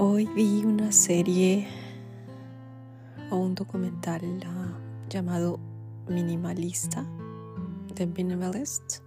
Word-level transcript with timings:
Hoy 0.00 0.26
vi 0.26 0.64
una 0.64 0.92
serie 0.92 1.66
o 3.32 3.36
un 3.36 3.56
documental 3.56 4.22
uh, 4.22 5.08
llamado 5.10 5.58
Minimalista, 6.08 7.04
The 7.96 8.06
Minimalist. 8.06 9.00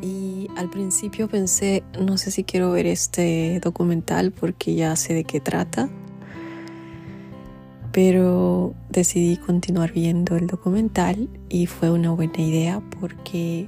Y 0.00 0.46
al 0.56 0.70
principio 0.70 1.26
pensé, 1.26 1.82
no 2.00 2.16
sé 2.16 2.30
si 2.30 2.44
quiero 2.44 2.70
ver 2.70 2.86
este 2.86 3.58
documental 3.58 4.30
porque 4.30 4.76
ya 4.76 4.94
sé 4.94 5.14
de 5.14 5.24
qué 5.24 5.40
trata. 5.40 5.90
Pero 7.90 8.72
decidí 8.88 9.36
continuar 9.36 9.90
viendo 9.90 10.36
el 10.36 10.46
documental 10.46 11.28
y 11.48 11.66
fue 11.66 11.90
una 11.90 12.12
buena 12.12 12.38
idea 12.40 12.80
porque 13.00 13.66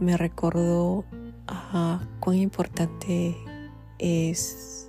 me 0.00 0.16
recordó 0.16 1.04
a 1.46 2.00
cuán 2.18 2.38
importante 2.38 3.36
es 3.98 4.88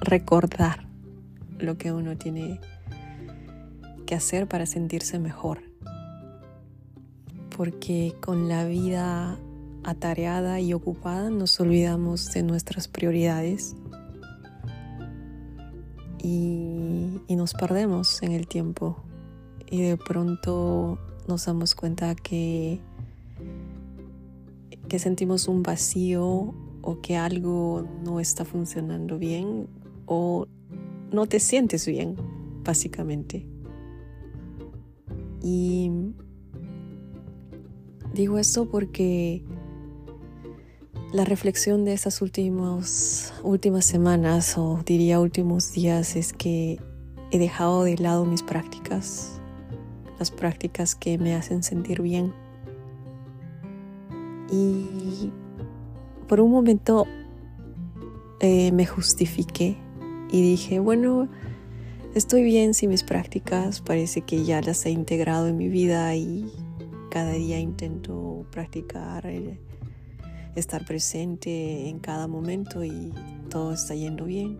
recordar 0.00 0.86
lo 1.58 1.78
que 1.78 1.92
uno 1.92 2.16
tiene 2.16 2.60
que 4.06 4.14
hacer 4.14 4.46
para 4.46 4.66
sentirse 4.66 5.18
mejor. 5.18 5.62
Porque 7.56 8.14
con 8.20 8.48
la 8.48 8.64
vida 8.64 9.38
atareada 9.84 10.60
y 10.60 10.72
ocupada 10.72 11.30
nos 11.30 11.58
olvidamos 11.60 12.32
de 12.32 12.42
nuestras 12.42 12.88
prioridades 12.88 13.76
y, 16.22 17.20
y, 17.28 17.36
nos 17.36 17.54
perdemos 17.54 18.22
en 18.22 18.32
el 18.32 18.46
tiempo. 18.46 19.02
Y 19.68 19.82
de 19.82 19.96
pronto 19.96 20.98
nos 21.28 21.46
damos 21.46 21.74
cuenta 21.74 22.14
que 22.14 22.80
que 24.88 24.98
sentimos 24.98 25.48
un 25.48 25.62
vacío 25.62 26.54
o 26.82 27.00
que 27.02 27.16
algo 27.16 27.86
no 28.04 28.20
está 28.20 28.44
funcionando 28.44 29.18
bien 29.18 29.68
o 30.06 30.46
no 31.10 31.26
te 31.26 31.40
sientes 31.40 31.86
bien, 31.86 32.16
básicamente. 32.64 33.46
Y 35.42 35.90
digo 38.14 38.38
esto 38.38 38.68
porque 38.68 39.44
la 41.12 41.24
reflexión 41.24 41.84
de 41.84 41.92
estas 41.92 42.20
últimas, 42.22 43.32
últimas 43.42 43.84
semanas 43.84 44.56
o 44.58 44.80
diría 44.84 45.20
últimos 45.20 45.72
días 45.72 46.16
es 46.16 46.32
que 46.32 46.78
he 47.30 47.38
dejado 47.38 47.84
de 47.84 47.96
lado 47.96 48.24
mis 48.24 48.42
prácticas, 48.42 49.40
las 50.18 50.30
prácticas 50.30 50.94
que 50.94 51.18
me 51.18 51.34
hacen 51.34 51.62
sentir 51.62 52.02
bien 52.02 52.32
y 54.50 55.30
por 56.28 56.40
un 56.40 56.50
momento 56.50 57.06
eh, 58.40 58.72
me 58.72 58.84
justifiqué 58.84 59.76
y 60.30 60.42
dije, 60.42 60.78
bueno, 60.78 61.28
estoy 62.14 62.42
bien 62.42 62.74
si 62.74 62.88
mis 62.88 63.02
prácticas 63.02 63.80
parece 63.80 64.22
que 64.22 64.44
ya 64.44 64.60
las 64.60 64.84
he 64.86 64.90
integrado 64.90 65.48
en 65.48 65.56
mi 65.56 65.68
vida 65.68 66.14
y 66.14 66.50
cada 67.10 67.32
día 67.32 67.58
intento 67.58 68.44
practicar, 68.50 69.26
estar 70.54 70.84
presente 70.84 71.88
en 71.88 71.98
cada 71.98 72.26
momento 72.26 72.84
y 72.84 73.12
todo 73.48 73.72
está 73.72 73.94
yendo 73.94 74.24
bien. 74.24 74.58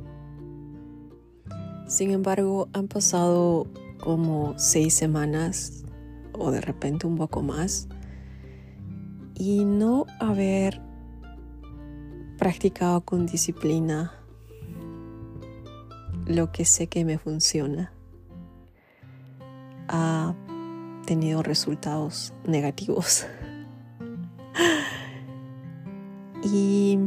Sin 1.87 2.11
embargo, 2.11 2.69
han 2.73 2.89
pasado 2.89 3.67
como 4.01 4.55
seis 4.57 4.95
semanas 4.95 5.85
o 6.33 6.51
de 6.51 6.61
repente 6.61 7.07
un 7.07 7.17
poco 7.17 7.43
más 7.43 7.89
y 9.39 9.65
no 9.65 10.07
haber 10.19 10.81
practicado 12.39 13.03
con 13.03 13.27
disciplina 13.27 14.13
lo 16.27 16.51
que 16.51 16.65
sé 16.65 16.87
que 16.89 17.05
me 17.05 17.19
funciona 17.19 17.93
ha 19.89 20.35
tenido 21.07 21.43
resultados 21.43 22.35
negativos. 22.45 23.27
y 26.43 26.99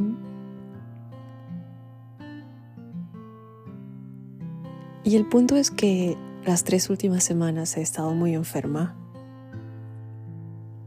y 5.04 5.16
el 5.16 5.26
punto 5.28 5.56
es 5.56 5.72
que 5.72 6.16
las 6.46 6.64
tres 6.64 6.90
últimas 6.90 7.24
semanas 7.24 7.76
he 7.76 7.82
estado 7.82 8.14
muy 8.14 8.36
enferma, 8.36 8.96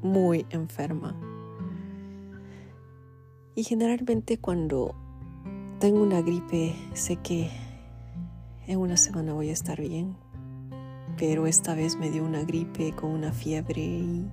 muy 0.03 0.47
enferma. 0.51 1.32
Y 3.55 3.65
generalmente 3.65 4.39
cuando 4.39 4.95
tengo 5.79 6.03
una 6.03 6.23
gripe 6.23 6.75
sé 6.95 7.17
que 7.17 7.51
en 8.67 8.79
una 8.79 8.97
semana 8.97 9.35
voy 9.35 9.51
a 9.51 9.53
estar 9.53 9.81
bien, 9.81 10.17
pero 11.19 11.47
esta 11.47 11.75
vez 11.75 11.97
me 11.97 12.11
dio 12.11 12.25
una 12.25 12.45
gripe 12.45 12.93
con 12.93 13.11
una 13.11 13.33
fiebre 13.33 13.83
y 13.83 14.27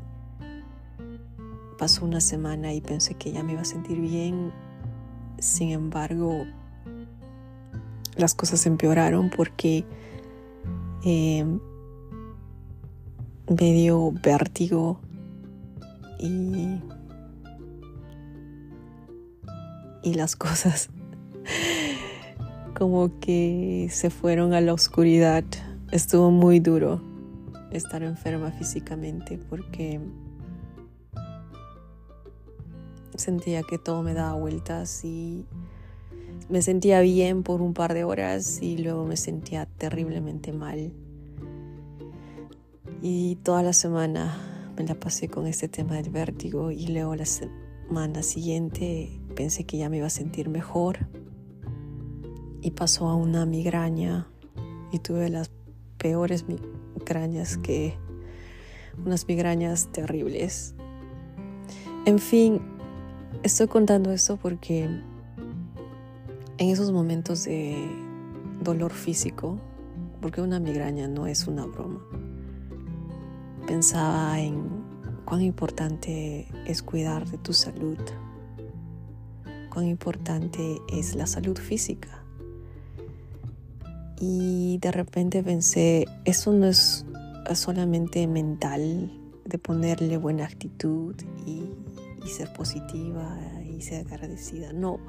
pasó 1.78 2.06
una 2.06 2.22
semana 2.22 2.74
y 2.74 2.82
pensé 2.82 3.16
que 3.16 3.32
ya 3.32 3.44
me 3.44 3.54
iba 3.54 3.62
a 3.62 3.66
sentir 3.66 4.00
bien. 4.00 4.54
Sin 5.40 5.72
embargo, 5.72 6.46
las 8.16 8.36
cosas 8.36 8.66
empeoraron 8.66 9.30
porque 9.30 9.86
eh, 11.04 11.46
me 13.50 13.74
dio 13.74 14.12
vértigo 14.12 15.00
y 16.20 16.80
y 20.04 20.14
las 20.14 20.36
cosas 20.36 20.90
como 22.80 23.20
que 23.20 23.90
se 23.92 24.10
fueron 24.10 24.54
a 24.54 24.62
la 24.62 24.74
oscuridad. 24.74 25.44
Estuvo 25.92 26.32
muy 26.32 26.60
duro 26.60 27.02
estar 27.72 28.04
enferma 28.04 28.52
físicamente 28.52 29.38
porque 29.50 30.00
sentía 33.16 33.64
que 33.64 33.78
todo 33.78 34.02
me 34.02 34.14
daba 34.14 34.34
vueltas 34.40 35.04
y 35.04 35.46
me 36.48 36.62
sentía 36.62 37.02
bien 37.02 37.44
por 37.44 37.62
un 37.62 37.74
par 37.74 37.94
de 37.94 38.06
horas 38.06 38.62
y 38.62 38.78
luego 38.78 39.06
me 39.06 39.18
sentía 39.18 39.66
terriblemente 39.66 40.54
mal. 40.54 40.94
Y 43.02 43.36
toda 43.44 43.62
la 43.62 43.74
semana 43.74 44.38
me 44.78 44.86
la 44.86 44.96
pasé 44.96 45.28
con 45.28 45.48
este 45.48 45.68
tema 45.68 45.96
del 45.96 46.10
vértigo 46.12 46.72
y 46.72 46.88
luego 46.88 47.16
la 47.16 47.26
semana 47.26 48.24
siguiente 48.24 49.20
pensé 49.40 49.64
que 49.64 49.78
ya 49.78 49.88
me 49.88 49.96
iba 49.96 50.08
a 50.08 50.10
sentir 50.10 50.50
mejor 50.50 51.08
y 52.62 52.72
pasó 52.72 53.08
a 53.08 53.16
una 53.16 53.46
migraña 53.46 54.28
y 54.92 55.00
tuve 55.00 55.30
las 55.30 55.50
peores 55.98 56.44
migrañas 56.46 57.56
que 57.56 57.98
unas 59.06 59.30
migrañas 59.30 59.94
terribles. 59.94 60.76
En 62.04 62.20
fin, 62.20 62.60
estoy 63.42 63.68
contando 63.68 64.12
esto 64.12 64.36
porque 64.36 64.84
en 64.84 65.04
esos 66.58 66.92
momentos 66.92 67.46
de 67.46 67.78
dolor 68.62 68.92
físico, 68.92 69.58
porque 70.20 70.42
una 70.42 70.60
migraña 70.60 71.08
no 71.08 71.28
es 71.28 71.48
una 71.48 71.66
broma, 71.66 72.02
pensaba 73.66 74.38
en 74.42 74.68
cuán 75.24 75.42
importante 75.44 76.50
es 76.66 76.84
cuidar 76.84 77.26
de 77.26 77.38
tu 77.38 77.54
salud 77.54 77.98
cuán 79.70 79.88
importante 79.88 80.80
es 80.92 81.16
la 81.16 81.28
salud 81.28 81.58
física. 81.58 82.24
Y 84.20 84.80
de 84.80 84.92
repente 84.92 85.42
pensé, 85.44 86.06
eso 86.26 86.52
no 86.52 86.68
es 86.68 87.06
solamente 87.54 88.28
mental, 88.28 89.12
de 89.50 89.58
ponerle 89.58 90.18
buena 90.18 90.46
actitud 90.46 91.16
y, 91.46 91.64
ser 92.28 92.54
positiva 92.54 93.40
y 93.66 93.82
ser 93.82 94.06
agradecida. 94.06 94.72
No, 94.72 95.00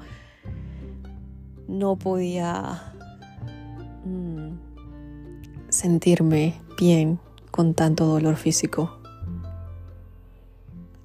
no 1.67 1.95
podía 1.97 2.95
mm, 4.03 4.53
sentirme 5.69 6.59
bien 6.79 7.19
con 7.51 7.75
tanto 7.75 8.05
dolor 8.05 8.37
físico. 8.37 8.97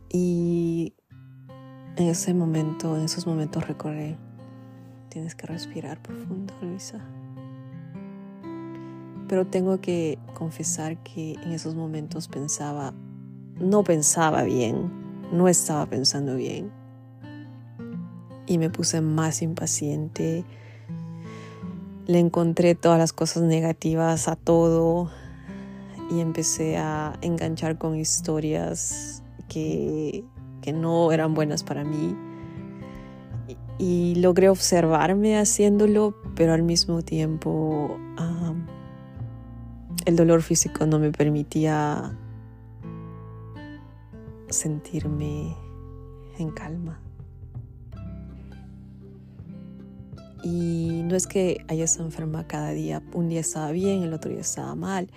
Y 0.09 0.95
en 1.97 2.09
ese 2.09 2.35
momento, 2.35 2.97
en 2.97 3.05
esos 3.05 3.27
momentos 3.27 3.67
recordé, 3.67 4.17
tienes 5.09 5.35
que 5.35 5.47
respirar 5.47 6.01
profundo, 6.03 6.53
Luisa. 6.61 7.01
Pero 9.29 9.47
tengo 9.47 9.81
que 9.81 10.19
confesar 10.35 10.99
que 11.03 11.33
en 11.33 11.53
esos 11.53 11.75
momentos 11.75 12.29
pensaba, 12.29 12.93
no 13.59 13.83
pensaba 13.83 14.43
bien, 14.43 14.93
no 15.33 15.49
estaba 15.49 15.87
pensando 15.87 16.37
bien. 16.37 16.71
Y 18.47 18.59
me 18.59 18.71
puse 18.71 19.01
más 19.01 19.41
impaciente. 19.43 20.45
Le 22.07 22.19
encontré 22.19 22.75
todas 22.75 22.99
las 22.99 23.13
cosas 23.13 23.43
negativas 23.43 24.29
a 24.29 24.37
todo 24.37 25.11
y 26.11 26.21
empecé 26.21 26.77
a 26.77 27.19
enganchar 27.23 27.79
con 27.79 27.97
historias 27.97 29.25
que, 29.49 30.25
no 30.73 31.13
eran 31.13 31.35
buenas 31.35 31.63
para 31.63 31.85
mí. 31.85 32.17
Y, 33.79 34.15
logré 34.17 34.49
observarme 34.49 35.39
haciéndolo, 35.39 36.15
pero 36.35 36.55
al 36.55 36.63
mismo 36.63 37.03
tiempo 37.03 37.99
el 40.07 40.15
dolor 40.15 40.41
físico 40.41 40.87
no 40.87 40.99
me 40.99 41.11
permitía 41.11 42.17
sentirme 44.49 45.55
en 46.39 46.51
calma. 46.53 47.01
Y 50.45 51.03
no 51.05 51.17
es 51.17 51.27
que 51.27 51.65
haya 51.67 51.85
estado 51.85 52.05
enferma 52.05 52.47
cada 52.47 52.71
día, 52.71 53.03
un 53.13 53.29
día 53.29 53.41
estaba 53.41 53.73
bien, 53.73 54.05
el 54.05 54.13
otro 54.13 54.31
día 54.31 54.43
estaba 54.43 54.77
mal. 54.77 55.11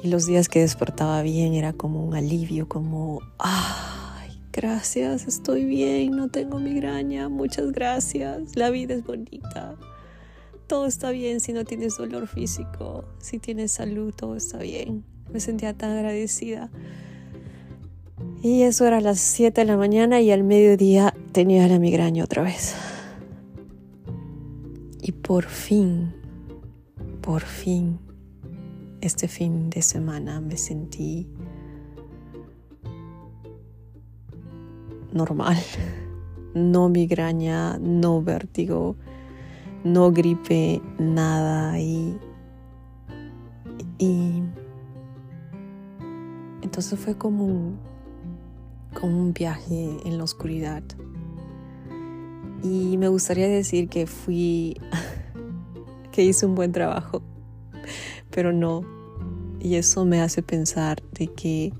Y 0.00 0.08
los 0.08 0.26
días 0.26 0.48
que 0.48 0.60
despertaba 0.60 1.22
bien 1.22 1.54
era 1.54 1.72
como 1.72 2.04
un 2.04 2.14
alivio, 2.14 2.68
como, 2.68 3.20
ay, 3.38 3.77
gracias, 4.60 5.28
estoy 5.28 5.64
bien, 5.64 6.16
no 6.16 6.30
tengo 6.30 6.58
migraña, 6.58 7.28
muchas 7.28 7.70
gracias, 7.70 8.56
la 8.56 8.70
vida 8.70 8.94
es 8.94 9.04
bonita. 9.04 9.76
Todo 10.66 10.86
está 10.86 11.12
bien 11.12 11.38
si 11.38 11.52
no 11.52 11.64
tienes 11.64 11.96
dolor 11.96 12.26
físico, 12.26 13.04
si 13.20 13.38
tienes 13.38 13.70
salud, 13.70 14.12
todo 14.12 14.34
está 14.34 14.58
bien. 14.58 15.04
Me 15.32 15.38
sentía 15.38 15.74
tan 15.74 15.92
agradecida. 15.92 16.70
Y 18.42 18.62
eso 18.62 18.84
era 18.84 18.96
a 18.96 19.00
las 19.00 19.20
7 19.20 19.60
de 19.60 19.64
la 19.64 19.76
mañana 19.76 20.20
y 20.20 20.32
al 20.32 20.42
mediodía 20.42 21.14
tenía 21.30 21.68
la 21.68 21.78
migraña 21.78 22.24
otra 22.24 22.42
vez. 22.42 22.74
Y 25.00 25.12
por 25.12 25.44
fin, 25.44 26.12
por 27.20 27.42
fin, 27.42 28.00
este 29.02 29.28
fin 29.28 29.70
de 29.70 29.82
semana 29.82 30.40
me 30.40 30.56
sentí 30.56 31.28
normal. 35.12 35.56
No 36.54 36.88
migraña, 36.88 37.78
no 37.78 38.22
vértigo, 38.22 38.96
no 39.84 40.10
gripe, 40.12 40.80
nada. 40.98 41.78
Y, 41.78 42.18
y 43.98 44.42
entonces 46.62 46.98
fue 46.98 47.16
como 47.16 47.44
un, 47.44 47.78
como 48.98 49.20
un 49.20 49.32
viaje 49.32 49.96
en 50.04 50.18
la 50.18 50.24
oscuridad. 50.24 50.82
Y 52.62 52.96
me 52.96 53.08
gustaría 53.08 53.46
decir 53.46 53.88
que 53.88 54.06
fui, 54.06 54.76
que 56.12 56.24
hice 56.24 56.46
un 56.46 56.54
buen 56.54 56.72
trabajo 56.72 57.22
pero 58.30 58.52
no. 58.52 58.82
Y 59.60 59.74
eso 59.74 60.04
me 60.04 60.20
hace 60.20 60.42
pensar 60.42 61.02
de 61.12 61.26
que 61.26 61.72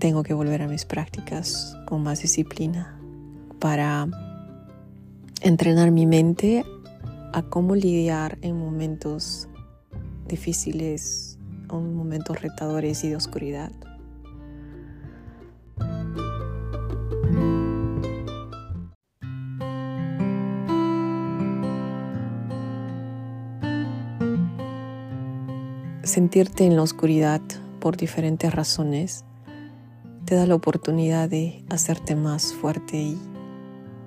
tengo 0.00 0.22
que 0.22 0.34
volver 0.34 0.62
a 0.62 0.66
mis 0.66 0.86
prácticas 0.86 1.76
con 1.86 2.02
más 2.02 2.22
disciplina 2.22 2.98
para 3.60 4.08
entrenar 5.42 5.90
mi 5.90 6.06
mente 6.06 6.64
a 7.32 7.42
cómo 7.42 7.76
lidiar 7.76 8.38
en 8.40 8.58
momentos 8.58 9.46
difíciles, 10.26 11.38
en 11.70 11.94
momentos 11.94 12.40
retadores 12.40 13.04
y 13.04 13.10
de 13.10 13.16
oscuridad. 13.16 13.70
sentirte 26.02 26.64
en 26.64 26.74
la 26.74 26.82
oscuridad 26.82 27.40
por 27.78 27.96
diferentes 27.96 28.52
razones 28.52 29.24
te 30.30 30.36
da 30.36 30.46
la 30.46 30.54
oportunidad 30.54 31.28
de 31.28 31.64
hacerte 31.70 32.14
más 32.14 32.52
fuerte 32.52 33.16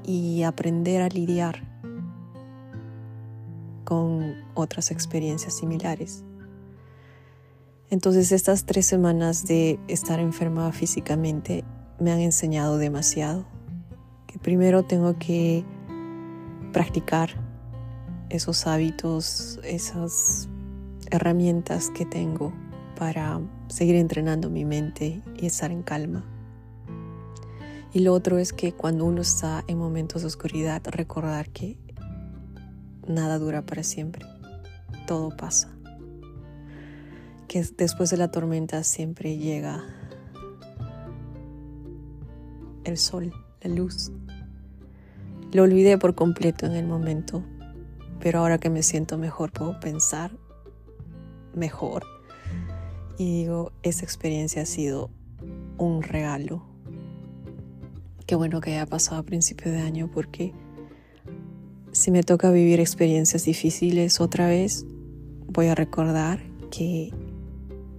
y, 0.05 0.43
aprender 0.43 1.01
a 1.01 1.09
lidiar 1.09 1.67
con 3.83 4.33
otras 4.53 4.91
experiencias 4.91 5.57
similares. 5.57 6.23
Entonces 7.89 8.31
estas 8.31 8.63
tres 8.63 8.85
semanas 8.85 9.45
de 9.47 9.81
estar 9.89 10.21
enferma 10.21 10.71
físicamente 10.71 11.65
me 11.99 12.13
han 12.13 12.19
enseñado 12.19 12.77
demasiado. 12.77 13.45
Que 14.25 14.39
primero 14.39 14.83
tengo 14.83 15.19
que 15.19 15.65
practicar 16.71 17.31
esos 18.29 18.65
hábitos, 18.65 19.59
esas 19.65 20.47
herramientas 21.11 21.89
que 21.89 22.05
tengo 22.05 22.53
para 22.97 23.41
seguir 23.73 23.95
entrenando 23.95 24.51
mi 24.51 24.65
mente 24.65 25.23
y 25.35 25.47
estar 25.47 25.71
en 25.71 25.81
calma. 25.81 26.23
Y 27.91 28.01
lo 28.01 28.13
otro 28.13 28.37
es 28.37 28.53
que 28.53 28.71
cuando 28.71 29.03
uno 29.03 29.21
está 29.21 29.63
en 29.65 29.79
momentos 29.79 30.21
de 30.21 30.27
oscuridad, 30.27 30.83
recordar 30.85 31.49
que 31.49 31.79
nada 33.07 33.39
dura 33.39 33.65
para 33.65 33.81
siempre, 33.81 34.27
todo 35.07 35.35
pasa. 35.35 35.75
Que 37.47 37.65
después 37.75 38.11
de 38.11 38.17
la 38.17 38.29
tormenta 38.29 38.83
siempre 38.83 39.37
llega 39.37 39.83
el 42.83 42.97
sol, 42.97 43.33
la 43.61 43.73
luz. 43.73 44.11
Lo 45.51 45.63
olvidé 45.63 45.97
por 45.97 46.13
completo 46.13 46.67
en 46.67 46.73
el 46.73 46.85
momento, 46.85 47.43
pero 48.19 48.39
ahora 48.39 48.59
que 48.59 48.69
me 48.69 48.83
siento 48.83 49.17
mejor 49.17 49.51
puedo 49.51 49.79
pensar 49.79 50.37
mejor. 51.55 52.12
Y 53.17 53.41
digo, 53.41 53.71
esa 53.83 54.03
experiencia 54.03 54.63
ha 54.63 54.65
sido 54.65 55.09
un 55.77 56.01
regalo. 56.01 56.63
Qué 58.25 58.35
bueno 58.35 58.61
que 58.61 58.71
haya 58.71 58.85
pasado 58.85 59.21
a 59.21 59.23
principio 59.23 59.71
de 59.71 59.79
año 59.79 60.09
porque 60.11 60.53
si 61.91 62.09
me 62.09 62.23
toca 62.23 62.49
vivir 62.49 62.79
experiencias 62.79 63.45
difíciles 63.45 64.19
otra 64.19 64.47
vez, 64.47 64.85
voy 65.47 65.67
a 65.67 65.75
recordar 65.75 66.39
que 66.71 67.11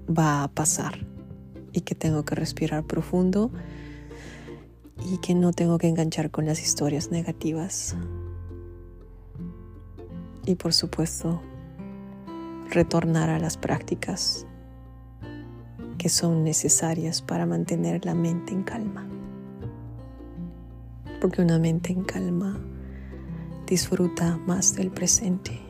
va 0.08 0.42
a 0.42 0.48
pasar 0.48 1.06
y 1.72 1.82
que 1.82 1.94
tengo 1.94 2.24
que 2.24 2.34
respirar 2.34 2.84
profundo 2.84 3.50
y 5.12 5.18
que 5.18 5.34
no 5.34 5.52
tengo 5.52 5.78
que 5.78 5.88
enganchar 5.88 6.30
con 6.30 6.46
las 6.46 6.60
historias 6.60 7.10
negativas. 7.10 7.96
Y 10.46 10.56
por 10.56 10.72
supuesto, 10.72 11.40
retornar 12.70 13.30
a 13.30 13.38
las 13.38 13.56
prácticas 13.56 14.46
que 15.98 16.08
son 16.08 16.44
necesarias 16.44 17.22
para 17.22 17.46
mantener 17.46 18.04
la 18.04 18.14
mente 18.14 18.52
en 18.52 18.62
calma. 18.62 19.06
Porque 21.20 21.42
una 21.42 21.58
mente 21.58 21.92
en 21.92 22.04
calma 22.04 22.58
disfruta 23.66 24.36
más 24.46 24.74
del 24.74 24.90
presente. 24.90 25.60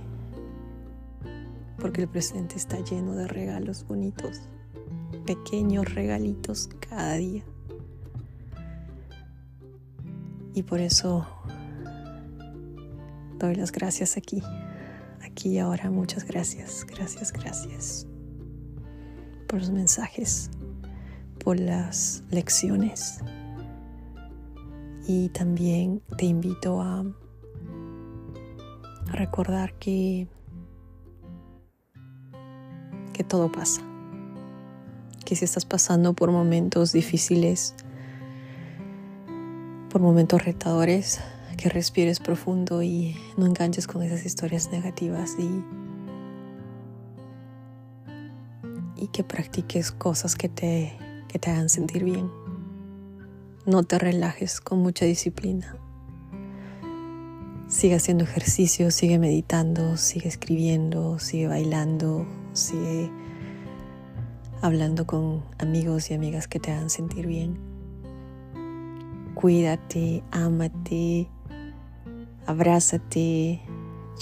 Porque 1.79 2.03
el 2.03 2.09
presente 2.09 2.57
está 2.57 2.79
lleno 2.81 3.15
de 3.15 3.29
regalos 3.29 3.87
bonitos, 3.87 4.43
pequeños 5.27 5.95
regalitos 5.95 6.69
cada 6.89 7.15
día. 7.15 7.45
Y 10.55 10.63
por 10.63 10.81
eso 10.81 11.27
doy 13.39 13.55
las 13.57 13.73
gracias 13.73 14.17
aquí 14.17 14.43
aquí 15.35 15.51
y 15.51 15.59
ahora. 15.59 15.91
Muchas 15.91 16.25
gracias, 16.25 16.87
gracias, 16.89 17.33
gracias 17.33 18.07
por 19.55 19.61
los 19.61 19.71
mensajes, 19.71 20.51
por 21.39 21.61
las 21.61 22.25
lecciones. 22.33 23.21
Y 25.07 25.29
también 25.29 26.03
te 26.19 26.25
invito 26.27 26.83
a, 26.83 27.05
recordar 29.13 29.75
que, 29.75 30.27
que 33.13 33.23
todo 33.23 33.53
pasa. 33.53 33.81
Que 35.25 35.37
si 35.37 35.45
estás 35.45 35.65
pasando 35.65 36.15
por 36.15 36.33
momentos 36.33 36.91
difíciles, 36.91 37.77
por 39.89 40.01
momentos 40.01 40.45
retadores, 40.45 41.21
que 41.57 41.69
respires 41.69 42.19
profundo 42.19 42.83
y 42.83 43.17
no 43.37 43.47
enganches 43.47 43.87
con 43.87 44.03
esas 44.03 44.27
historias 44.27 44.73
negativas 44.73 45.37
y 45.39 45.84
que 49.09 49.25
practiques 49.25 49.93
cosas 49.93 50.37
que 50.37 50.49
te, 50.49 50.97
que 51.29 51.39
te 51.39 51.51
hagan 51.51 51.69
sentir 51.69 52.05
bien. 52.05 52.31
No 53.67 53.83
te 53.83 53.99
relajes 53.99 54.61
con 54.61 54.81
mucha 54.81 55.05
disciplina. 55.05 55.77
Sigue 57.67 57.95
haciendo 57.95 58.25
ejercicio, 58.25 58.91
sigue 58.91 59.19
meditando, 59.19 59.97
sigue 59.97 60.29
escribiendo, 60.29 61.19
sigue 61.19 61.49
bailando, 61.49 62.27
sigue 62.53 63.11
hablando 64.61 65.07
con 65.07 65.43
amigos 65.59 66.11
y 66.11 66.15
amigas 66.15 66.47
que 66.47 66.61
te 66.61 66.73
hagan 66.73 66.91
sentir 66.91 67.27
bien. 67.27 67.59
Cuídate, 69.35 70.23
ámate, 70.31 71.29
abrázate, 72.47 73.61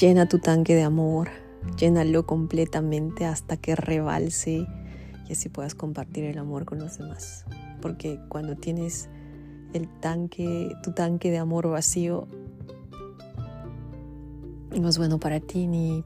llena 0.00 0.28
tu 0.28 0.38
tanque 0.38 0.74
de 0.74 0.82
amor, 0.82 1.41
llénalo 1.76 2.26
completamente 2.26 3.26
hasta 3.26 3.56
que 3.56 3.76
rebalse 3.76 4.66
y 5.28 5.32
así 5.32 5.48
puedas 5.48 5.74
compartir 5.74 6.24
el 6.24 6.38
amor 6.38 6.64
con 6.64 6.78
los 6.78 6.98
demás. 6.98 7.44
Porque 7.80 8.20
cuando 8.28 8.56
tienes 8.56 9.08
el 9.72 9.88
tanque, 10.00 10.74
tu 10.82 10.92
tanque 10.92 11.30
de 11.30 11.38
amor 11.38 11.68
vacío, 11.68 12.28
no 14.78 14.88
es 14.88 14.98
bueno 14.98 15.18
para 15.18 15.40
ti 15.40 15.66
ni, 15.66 16.04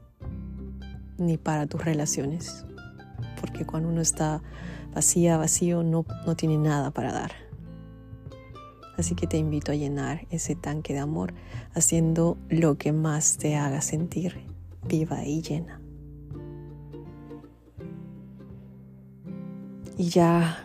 ni 1.17 1.37
para 1.37 1.67
tus 1.67 1.83
relaciones. 1.83 2.65
Porque 3.39 3.65
cuando 3.65 3.89
uno 3.89 4.01
está 4.01 4.41
vacía, 4.93 5.37
vacío, 5.37 5.83
no, 5.83 6.05
no 6.25 6.35
tiene 6.35 6.57
nada 6.57 6.91
para 6.91 7.11
dar. 7.11 7.31
Así 8.97 9.13
que 9.13 9.27
te 9.27 9.37
invito 9.37 9.71
a 9.71 9.75
llenar 9.75 10.25
ese 10.31 10.55
tanque 10.55 10.93
de 10.93 10.99
amor 10.99 11.33
haciendo 11.75 12.37
lo 12.49 12.79
que 12.79 12.93
más 12.93 13.37
te 13.37 13.55
haga 13.55 13.81
sentir 13.81 14.56
viva 14.87 15.23
y 15.25 15.41
llena. 15.41 15.81
Y 19.97 20.09
ya 20.09 20.57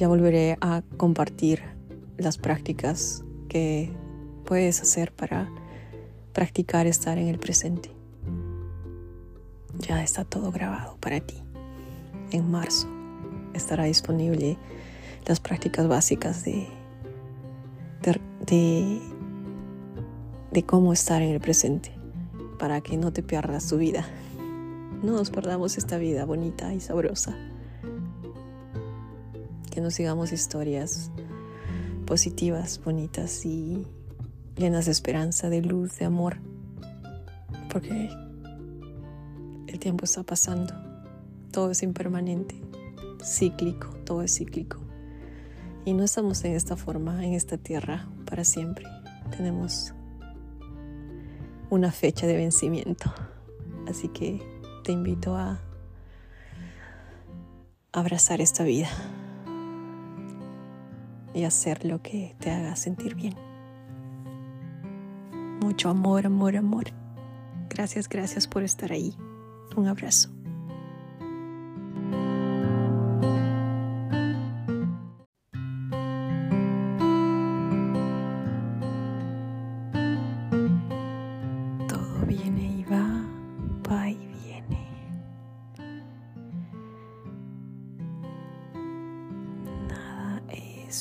ya 0.00 0.08
volveré 0.08 0.56
a 0.62 0.82
compartir 0.96 1.60
las 2.16 2.38
prácticas 2.38 3.22
que 3.50 3.90
puedes 4.46 4.80
hacer 4.80 5.12
para 5.12 5.50
practicar 6.32 6.86
estar 6.86 7.18
en 7.18 7.28
el 7.28 7.38
presente. 7.38 7.90
Ya 9.78 10.02
está 10.02 10.24
todo 10.24 10.52
grabado 10.52 10.96
para 11.00 11.20
ti. 11.20 11.42
En 12.30 12.50
marzo 12.50 12.88
estará 13.52 13.84
disponible 13.84 14.56
las 15.26 15.38
prácticas 15.38 15.86
básicas 15.86 16.44
de, 16.46 16.66
de, 18.02 18.20
de, 18.46 19.00
cómo 20.66 20.92
estar 20.92 21.22
en 21.22 21.30
el 21.30 21.40
presente 21.40 21.92
para 22.58 22.80
que 22.80 22.96
no 22.96 23.12
te 23.12 23.22
pierdas 23.22 23.68
tu 23.68 23.78
vida. 23.78 24.04
No 25.02 25.12
nos 25.12 25.30
perdamos 25.30 25.78
esta 25.78 25.96
vida 25.96 26.24
bonita 26.24 26.74
y 26.74 26.80
sabrosa. 26.80 27.34
Que 29.70 29.80
nos 29.80 29.94
sigamos 29.94 30.32
historias 30.32 31.10
positivas, 32.04 32.80
bonitas 32.84 33.46
y 33.46 33.86
llenas 34.56 34.86
de 34.86 34.92
esperanza, 34.92 35.48
de 35.48 35.62
luz, 35.62 35.96
de 35.98 36.04
amor, 36.04 36.38
porque 37.72 38.10
el 39.68 39.78
tiempo 39.78 40.04
está 40.04 40.24
pasando, 40.24 40.74
todo 41.52 41.70
es 41.70 41.82
impermanente, 41.82 42.60
cíclico, 43.24 43.88
todo 44.04 44.22
es 44.22 44.34
cíclico. 44.36 44.78
Y 45.84 45.94
no 45.94 46.04
estamos 46.04 46.44
en 46.44 46.52
esta 46.52 46.76
forma, 46.76 47.24
en 47.24 47.32
esta 47.32 47.56
tierra, 47.56 48.08
para 48.26 48.44
siempre. 48.44 48.84
Tenemos 49.36 49.94
una 51.70 51.92
fecha 51.92 52.26
de 52.26 52.36
vencimiento. 52.36 53.12
Así 53.88 54.08
que 54.08 54.42
te 54.84 54.92
invito 54.92 55.36
a 55.36 55.60
abrazar 57.92 58.40
esta 58.40 58.64
vida 58.64 58.88
y 61.34 61.44
hacer 61.44 61.84
lo 61.84 62.02
que 62.02 62.36
te 62.38 62.50
haga 62.50 62.76
sentir 62.76 63.14
bien. 63.14 63.34
Mucho 65.62 65.88
amor, 65.88 66.26
amor, 66.26 66.56
amor. 66.56 66.84
Gracias, 67.68 68.08
gracias 68.08 68.46
por 68.46 68.62
estar 68.62 68.92
ahí. 68.92 69.16
Un 69.76 69.86
abrazo. 69.86 70.39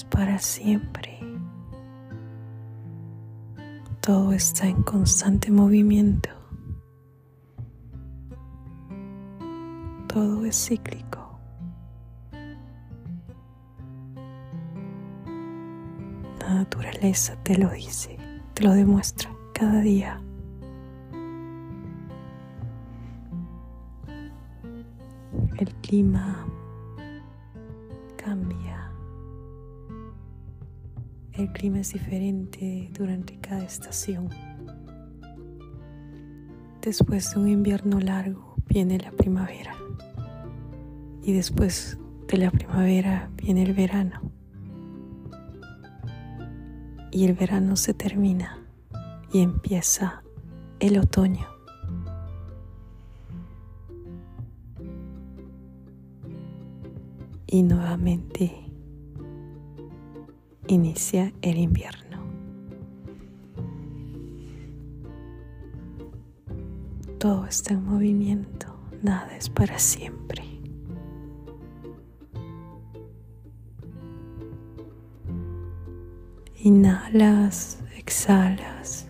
Para 0.04 0.40
siempre. 0.40 1.20
todo 4.10 4.34
está 4.34 4.66
en 4.66 4.82
constante 4.82 5.52
movimiento. 5.52 6.32
Todo 10.08 10.46
es 10.46 10.66
cíclico. 10.66 11.40
La 16.40 16.56
naturaleza 16.56 17.36
te 17.44 17.56
lo 17.56 17.70
dice, 17.70 18.18
te 18.56 18.64
lo 18.64 18.74
demuestra 18.74 19.30
cada 19.54 19.80
día. 19.82 20.20
El 25.56 25.72
clima 25.82 26.48
El 31.40 31.54
clima 31.54 31.80
es 31.80 31.94
diferente 31.94 32.90
durante 32.92 33.38
cada 33.38 33.64
estación. 33.64 34.28
Después 36.82 37.34
de 37.34 37.40
un 37.40 37.48
invierno 37.48 38.02
largo 38.02 38.56
viene 38.68 38.98
la 39.00 39.12
primavera 39.12 39.74
y 41.24 41.32
después 41.32 41.98
de 42.28 42.38
la 42.40 42.52
primavera 42.52 43.32
viene 43.38 43.64
el 43.64 43.72
verano. 43.72 44.20
Y 47.10 47.24
el 47.24 47.36
verano 47.36 47.78
se 47.78 47.94
termina 47.94 48.58
y 49.32 49.40
empieza 49.40 50.22
el 50.82 51.00
otoño. 51.00 51.48
Y 57.48 57.64
nuevamente 57.64 58.69
inicia 60.70 61.34
el 61.42 61.58
invierno. 61.58 62.20
Todo 67.18 67.46
está 67.48 67.74
en 67.74 67.84
movimiento, 67.84 68.68
nada 69.02 69.36
es 69.36 69.50
para 69.50 69.78
siempre. 69.80 70.44
Inhalas, 76.62 77.80
exhalas. 77.98 79.08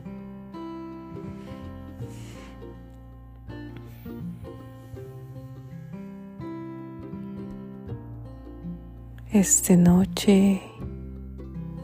Esta 9.32 9.75
noche 9.75 10.69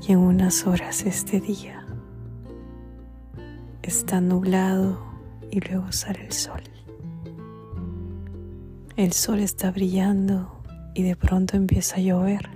y 0.07 0.11
en 0.11 0.19
unas 0.19 0.67
horas 0.67 1.03
este 1.05 1.39
día 1.39 1.85
está 3.81 4.21
nublado 4.21 4.99
y 5.51 5.59
luego 5.61 5.91
sale 5.91 6.25
el 6.25 6.31
sol. 6.31 6.61
El 8.95 9.11
sol 9.13 9.39
está 9.39 9.71
brillando 9.71 10.63
y 10.93 11.03
de 11.03 11.15
pronto 11.15 11.57
empieza 11.57 11.97
a 11.97 11.99
llover. 11.99 12.49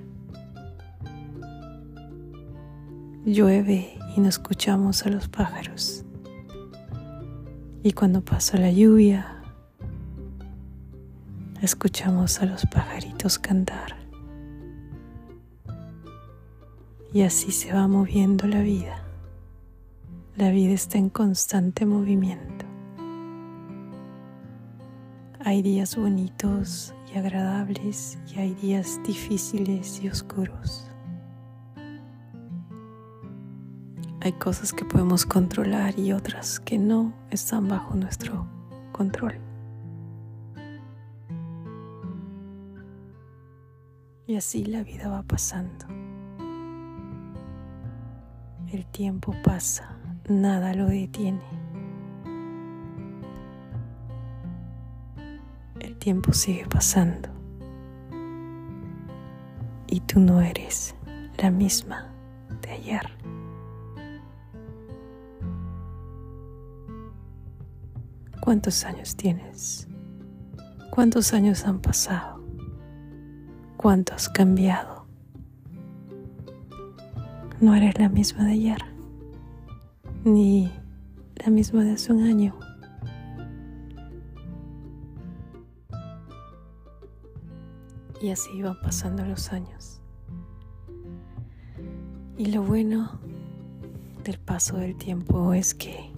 Llueve 3.26 3.98
y 4.16 4.20
no 4.22 4.30
escuchamos 4.30 5.06
a 5.06 5.10
los 5.10 5.28
pájaros. 5.28 6.06
Y 7.84 7.94
cuando 7.94 8.24
pasa 8.24 8.58
la 8.58 8.72
lluvia, 8.72 9.42
escuchamos 11.62 12.42
a 12.42 12.46
los 12.46 12.66
pajaritos 12.66 13.40
cantar. 13.40 13.99
Y 17.12 17.24
así 17.24 17.52
se 17.52 17.74
va 17.74 17.88
moviendo 17.88 18.48
la 18.48 18.62
vida. 18.62 19.04
La 20.36 20.52
vida 20.52 20.74
está 20.74 20.98
en 20.98 21.10
constante 21.10 21.86
movimiento. 21.86 22.66
Hay 25.40 25.62
días 25.62 25.96
bonitos 25.96 26.94
y 27.14 27.18
agradables 27.18 28.20
y 28.28 28.40
hay 28.40 28.54
días 28.54 29.00
difíciles 29.06 30.02
y 30.04 30.10
oscuros. 30.10 30.88
Hay 34.22 34.34
cosas 34.34 34.72
que 34.72 34.86
podemos 34.86 35.26
controlar 35.26 35.98
y 35.98 36.14
otras 36.14 36.60
que 36.60 36.78
no 36.78 37.14
están 37.32 37.68
bajo 37.68 37.96
nuestro 37.96 38.48
control. 38.92 39.40
Y 44.28 44.36
así 44.36 44.66
la 44.66 44.84
vida 44.84 45.10
va 45.10 45.24
pasando. 45.24 45.99
El 48.72 48.86
tiempo 48.86 49.34
pasa, 49.44 49.98
nada 50.28 50.76
lo 50.76 50.86
detiene. 50.86 51.42
El 55.80 55.98
tiempo 55.98 56.34
sigue 56.34 56.68
pasando. 56.68 57.30
Y 59.88 60.02
tú 60.02 60.20
no 60.20 60.40
eres 60.42 60.94
la 61.40 61.50
misma 61.50 62.14
de 62.62 62.70
ayer. 62.70 63.10
¿Cuántos 68.40 68.86
años 68.86 69.16
tienes? 69.16 69.88
¿Cuántos 70.92 71.34
años 71.34 71.66
han 71.66 71.80
pasado? 71.80 72.44
¿Cuánto 73.78 74.14
has 74.14 74.30
cambiado? 74.30 74.99
No 77.62 77.76
eres 77.76 78.00
la 78.00 78.08
misma 78.08 78.46
de 78.46 78.52
ayer, 78.54 78.78
ni 80.24 80.72
la 81.36 81.50
misma 81.50 81.84
de 81.84 81.92
hace 81.92 82.14
un 82.14 82.24
año. 82.24 82.58
Y 88.22 88.30
así 88.30 88.62
van 88.62 88.80
pasando 88.82 89.26
los 89.26 89.52
años. 89.52 90.02
Y 92.38 92.46
lo 92.46 92.64
bueno 92.64 93.20
del 94.24 94.40
paso 94.40 94.78
del 94.78 94.96
tiempo 94.96 95.54
es 95.54 95.74
que 95.74 96.14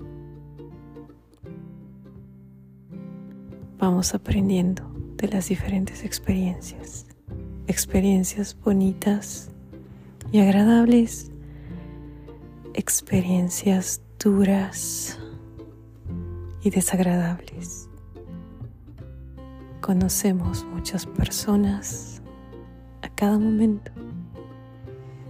vamos 3.80 4.14
aprendiendo 4.14 4.84
de 5.18 5.28
las 5.28 5.50
diferentes 5.50 6.04
experiencias, 6.04 7.08
experiencias 7.66 8.56
bonitas 8.60 9.51
y 10.32 10.40
agradables, 10.40 11.30
experiencias 12.74 14.02
duras 14.20 15.20
y 16.62 16.70
desagradables. 16.70 17.90
Conocemos 19.82 20.66
muchas 20.66 21.06
personas 21.06 22.22
a 23.02 23.10
cada 23.10 23.38
momento. 23.38 23.92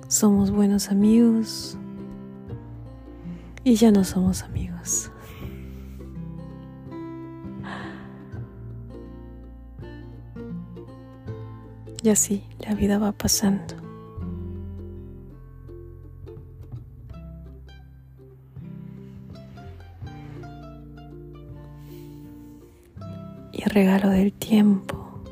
Somos 0.07 0.51
buenos 0.51 0.89
amigos 0.89 1.77
y 3.63 3.75
ya 3.75 3.91
no 3.91 4.03
somos 4.03 4.43
amigos. 4.43 5.11
Y 12.03 12.09
así 12.09 12.43
la 12.59 12.73
vida 12.73 12.97
va 12.97 13.11
pasando. 13.11 13.80
Regalo 23.71 24.09
del 24.09 24.33
tiempo 24.33 25.23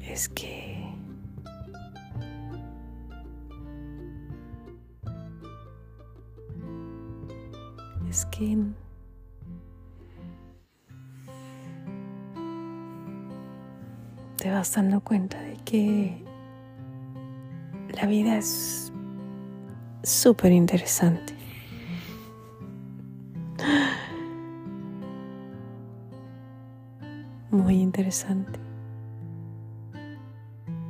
es 0.00 0.30
que 0.30 0.82
es 8.08 8.24
que 8.26 8.56
te 14.36 14.50
vas 14.50 14.72
dando 14.74 15.00
cuenta 15.00 15.38
de 15.42 15.56
que 15.66 16.24
la 17.90 18.06
vida 18.06 18.38
es 18.38 18.90
súper 20.02 20.52
interesante. 20.52 21.37
Interesante. 27.98 28.60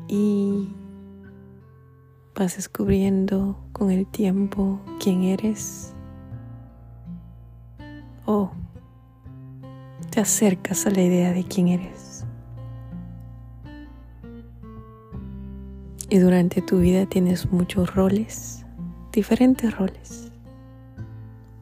Y 0.09 0.69
vas 2.35 2.57
descubriendo 2.57 3.59
con 3.73 3.91
el 3.91 4.07
tiempo 4.07 4.79
quién 5.01 5.23
eres 5.23 5.95
o 8.27 8.51
te 10.11 10.21
acercas 10.21 10.87
a 10.87 10.91
la 10.91 11.01
idea 11.01 11.33
de 11.33 11.45
quién 11.45 11.69
eres. 11.69 12.27
Y 16.11 16.19
durante 16.19 16.61
tu 16.61 16.81
vida 16.81 17.07
tienes 17.07 17.51
muchos 17.51 17.95
roles, 17.95 18.67
diferentes 19.13 19.77
roles, 19.77 20.31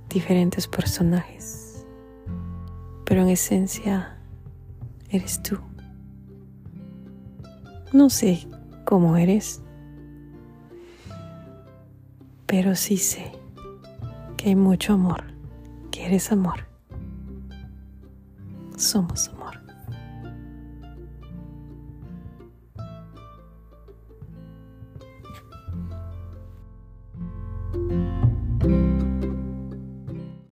diferentes 0.09 0.67
personajes, 0.67 1.87
pero 3.05 3.23
en 3.23 3.29
esencia 3.29 4.16
eres 5.11 5.43
tú. 5.43 5.59
No 7.93 8.11
sé 8.11 8.47
cómo 8.85 9.17
eres, 9.17 9.63
pero 12.47 12.75
sí 12.75 12.97
sé 12.97 13.33
que 14.37 14.51
hay 14.51 14.57
mucho 14.57 14.95
amor, 14.95 15.25
que 15.91 16.07
eres 16.07 16.31
amor. 16.33 16.67
Somos 18.77 19.29
amor. 19.29 19.36